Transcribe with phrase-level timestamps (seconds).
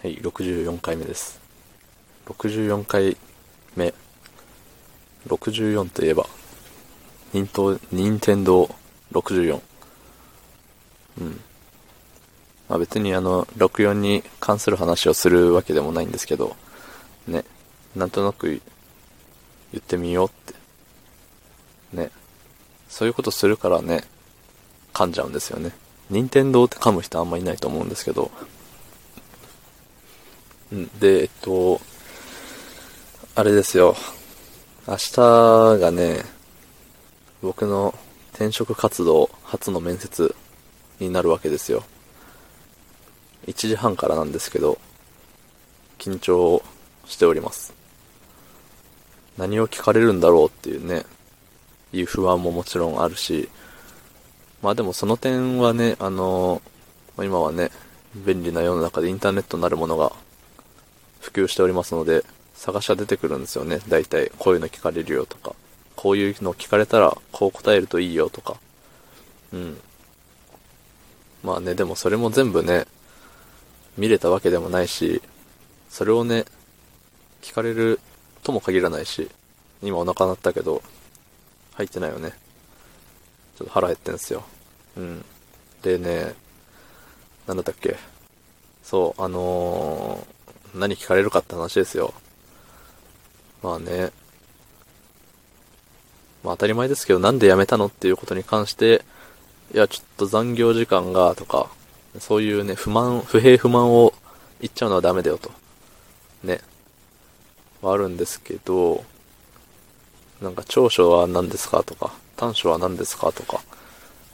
[0.00, 1.40] はい、64回目です。
[2.26, 3.16] 64回
[3.74, 3.92] 目。
[5.26, 6.24] 64といえば、
[7.32, 8.72] 任天任天堂
[9.10, 9.60] 64。
[11.20, 11.40] うん。
[12.68, 16.54] まあ別にあの、64に関する話をするわけでもないんですけど、
[17.26, 17.44] ね、
[17.96, 18.60] なんとなく言
[19.78, 20.30] ってみようっ
[21.90, 21.96] て。
[21.96, 22.10] ね。
[22.88, 24.04] そういうことするからね、
[24.92, 25.72] 噛んじゃうんですよね。
[26.08, 28.30] 任天堂って噛む人あんまいないと思うんですけど、
[30.72, 31.80] で、えっと、
[33.34, 33.96] あれですよ。
[34.86, 36.22] 明日がね、
[37.40, 37.94] 僕の
[38.32, 40.34] 転職活動初の面接
[41.00, 41.84] になるわけですよ。
[43.46, 44.78] 1時半からなんですけど、
[45.98, 46.62] 緊張
[47.06, 47.72] しております。
[49.38, 51.06] 何を聞かれるんだろうっていうね、
[51.94, 53.48] いう不安ももちろんあるし、
[54.60, 56.60] まあでもその点はね、あの、
[57.16, 57.70] 今はね、
[58.14, 60.12] 便利な世の中でインターネットなるものが
[61.20, 63.80] 普及しておりますので、探しは出てくるんですよね。
[63.88, 65.54] 大体、こういうの聞かれるよとか、
[65.96, 68.56] こういうの聞かれたら、こう答えるといいよとか。
[69.52, 69.80] うん。
[71.42, 72.86] まあね、でもそれも全部ね、
[73.96, 75.22] 見れたわけでもないし、
[75.88, 76.44] それをね、
[77.42, 78.00] 聞かれる
[78.42, 79.30] とも限らないし、
[79.82, 80.82] 今お腹鳴ったけど、
[81.74, 82.32] 入ってないよね。
[83.56, 84.44] ちょっと腹減ってんすよ。
[84.96, 85.24] うん。
[85.82, 86.34] でね、
[87.46, 87.96] なんだったっけ。
[88.82, 90.37] そう、あのー、
[90.74, 92.14] 何聞かれるかって話ですよ。
[93.62, 94.10] まあね。
[96.44, 99.04] まあ当たり前ですけど、なんで辞めたのっていうことに関して、
[99.74, 101.68] いや、ちょっと残業時間が、とか、
[102.18, 104.14] そういうね、不満、不平不満を
[104.60, 105.50] 言っちゃうのはダメだよと。
[106.42, 106.60] ね。
[107.82, 109.04] はあるんですけど、
[110.40, 113.60] なんか長所は何ですかとか、短所は何ですかとか、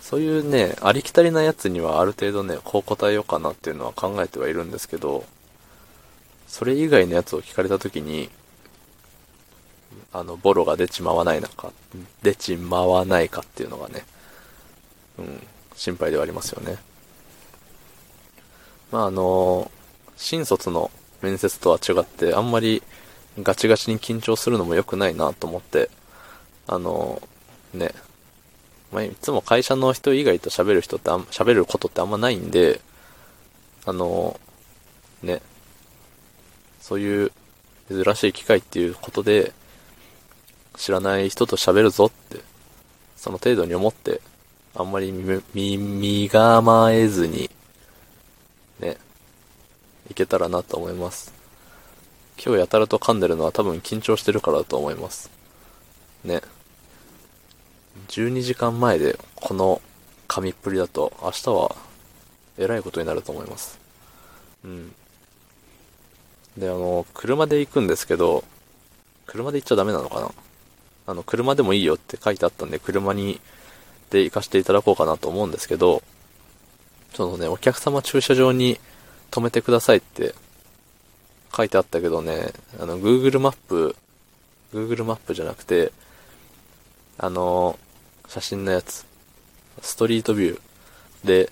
[0.00, 5.24] そういうね、ありきたりなやつにはある程度ね、こう答えようかなっていうのは考えてはいるんですけど、
[6.48, 8.30] それ以外のやつを聞かれたときに、
[10.12, 11.72] あの、ボロが出ちまわないのか、
[12.22, 14.04] 出ちまわないかっていうのがね、
[15.18, 15.42] うん、
[15.76, 16.78] 心配ではありますよね。
[18.90, 19.70] まああの、
[20.16, 20.90] 新卒の
[21.22, 22.82] 面接とは違って、あんまり
[23.42, 25.90] ガチガチに緊張するのも良くないなと思って、
[26.66, 27.20] あの、
[27.74, 27.92] ね、
[28.90, 32.80] まあ、いつも会社の人以外と喋る人ってあん、喋ることってあんまないんで、
[33.84, 34.40] あの、
[35.22, 35.42] ね、
[36.88, 37.32] そういう
[37.90, 39.52] 珍しい機会っていうことで、
[40.74, 42.40] 知らない人と喋るぞって、
[43.14, 44.22] その程度に思って、
[44.74, 47.50] あんまりみ、み、身構えずに、
[48.80, 48.96] ね、
[50.10, 51.34] いけたらなと思います。
[52.42, 55.30] 今日やたらと噛んでるのは多分緊張してるからだと思います。
[56.24, 56.40] ね。
[58.08, 59.82] 12時間前でこの
[60.26, 61.76] 噛みっぷりだと明日は
[62.56, 63.78] えらいことになると思います。
[64.64, 64.94] うん。
[66.58, 68.44] で、あの、車で行くんですけど、
[69.26, 70.30] 車で行っちゃダメなのかな？
[71.06, 73.40] あの、車でもいいよって書いてあったんで、車に、
[74.10, 76.02] で行かせていただこうかなと思うんですけど、
[77.14, 78.80] そのね、お客様駐車場に
[79.30, 80.34] 止めてくださいって
[81.54, 83.94] 書いてあったけどね、あの、Google マップ、
[84.72, 85.92] Google マップじゃなくて、
[87.18, 87.78] あの、
[88.28, 89.04] 写真のやつ、
[89.82, 91.50] ストリートビューで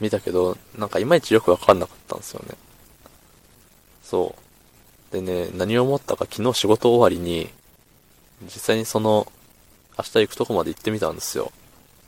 [0.00, 2.54] 見たけど、なんかいまいちよくわかんなかったんですよね。
[4.12, 4.34] そ
[5.10, 5.14] う。
[5.14, 7.48] でね、何を思ったか昨日仕事終わりに、
[8.42, 9.32] 実際にその、
[9.96, 11.50] 明日行くとこまで行ってみたんですよ。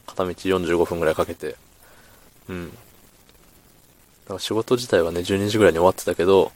[0.05, 1.57] 片道45分くらいかけて。
[2.51, 2.69] うん。
[2.69, 2.75] だ
[4.29, 6.53] から仕事自体はね、12時ぐらいに終わってたけど、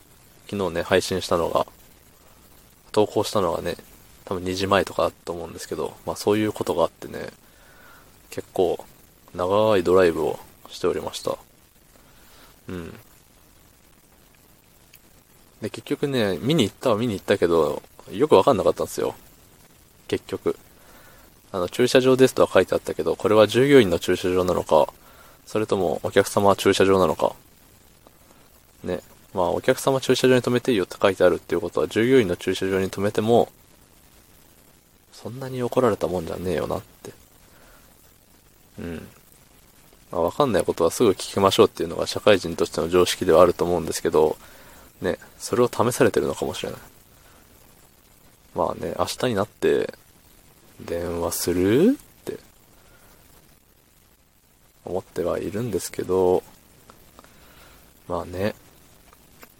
[0.51, 1.67] 昨日ね、配信したのが、
[2.93, 3.79] 投稿したのがね、
[4.27, 7.31] 多分2時前とかだと思うんですけど、まあそういうことがあってね、
[8.29, 8.85] 結構
[9.35, 10.39] 長いドライブを
[10.69, 11.39] しておりました。
[12.69, 13.01] うん。
[15.63, 17.83] で、結局ね、見に行ったは見に行ったけど、
[18.13, 19.15] よくわかんなかったんですよ。
[20.07, 20.57] 結局。
[21.51, 24.93] あの、駐車場ですとは書いてあったけど、これは従業員の駐車場なのか、
[25.47, 27.35] それともお客様は駐車場なのか。
[28.85, 29.01] ね。
[29.35, 33.49] まあ、お客様駐車場に止めていいよって書いてあるっていうことは、従業員の駐車場に止めても、
[35.13, 37.13] そんなに怒られたもんじゃねえよなって。
[38.79, 39.09] うん。
[40.11, 44.37] まあ、わかんないことはすぐ聞きましょうっていうのが社会人としての常識ではあると思うんですけど、
[45.01, 46.81] ね、それを試されてるのかもしれない。
[48.55, 49.95] まあね、明日になって、
[50.81, 52.39] 電話するって、
[54.85, 56.43] 思ってはいるんですけど、
[58.09, 58.55] まあね、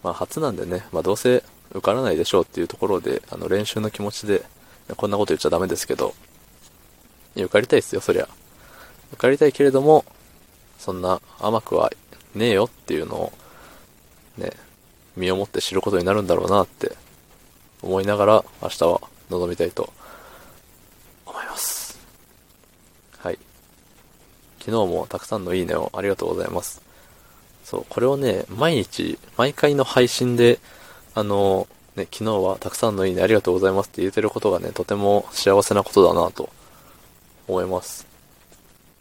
[0.03, 4.43] まあ初なんでね、まあどうせ受からないでしょうっていうところで、あの練習の気持ちで、
[4.97, 6.15] こんなこと言っちゃダメですけど、
[7.35, 8.27] 受かりたいですよ、そりゃ。
[9.13, 10.03] 受かりたいけれども、
[10.77, 11.91] そんな甘くは
[12.33, 13.33] ねえよっていうのを、
[14.37, 14.51] ね、
[15.15, 16.91] 身をもって知ることになるんだろうなって
[17.81, 19.93] 思いながら明日は臨みたいと
[21.25, 21.99] 思います。
[23.17, 23.39] はい。
[24.59, 26.81] 昨日もたくさんのいいねをありがとうございます。
[27.63, 30.59] そう、これをね、毎日、毎回の配信で、
[31.13, 36.49] あの、ね、昨日はたくさんのいいねありがとうございますって言ってることがね、とても幸せなことだなと
[37.47, 38.07] 思います。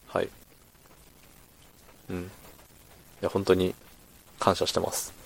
[0.09, 0.29] はい。
[2.11, 2.23] うん。
[2.25, 2.29] い
[3.23, 3.75] や、本当に
[4.39, 5.18] 感謝してます。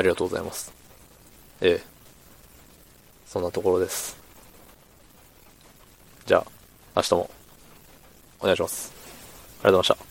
[0.00, 0.72] ありがとうございます。
[1.60, 1.84] ええ。
[3.26, 4.16] そんなところです。
[6.24, 6.46] じゃあ、
[6.96, 7.30] 明日も
[8.40, 8.92] お願いします。
[9.62, 10.09] ありがとうございました。